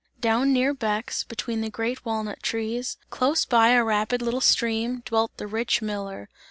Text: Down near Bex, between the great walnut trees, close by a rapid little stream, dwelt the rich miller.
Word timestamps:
Down 0.19 0.51
near 0.51 0.73
Bex, 0.73 1.23
between 1.23 1.61
the 1.61 1.69
great 1.69 2.05
walnut 2.05 2.41
trees, 2.41 2.97
close 3.11 3.45
by 3.45 3.67
a 3.69 3.83
rapid 3.83 4.19
little 4.23 4.41
stream, 4.41 5.03
dwelt 5.05 5.31
the 5.37 5.45
rich 5.45 5.79
miller. 5.79 6.27